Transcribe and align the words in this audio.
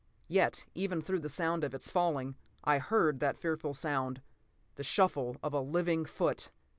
Yet 0.27 0.65
even 0.73 1.03
through 1.03 1.19
the 1.19 1.29
sound 1.29 1.63
of 1.63 1.75
its 1.75 1.91
falling, 1.91 2.35
I 2.63 2.79
heard 2.79 3.19
that 3.19 3.37
fearful 3.37 3.75
sound—the 3.75 4.83
shuffle 4.83 5.37
of 5.43 5.53
a 5.53 5.59
living 5.61 6.05
foot! 6.05 6.49